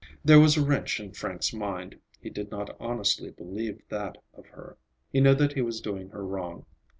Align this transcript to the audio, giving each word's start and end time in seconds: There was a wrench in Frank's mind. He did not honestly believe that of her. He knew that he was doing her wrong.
There 0.25 0.39
was 0.39 0.57
a 0.57 0.65
wrench 0.65 0.99
in 0.99 1.11
Frank's 1.11 1.53
mind. 1.53 1.99
He 2.19 2.31
did 2.31 2.49
not 2.49 2.75
honestly 2.79 3.29
believe 3.29 3.83
that 3.89 4.17
of 4.33 4.47
her. 4.47 4.79
He 5.11 5.21
knew 5.21 5.35
that 5.35 5.53
he 5.53 5.61
was 5.61 5.79
doing 5.79 6.09
her 6.09 6.25
wrong. 6.25 6.65